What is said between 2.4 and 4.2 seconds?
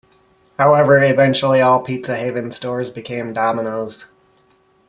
stores became Domino's.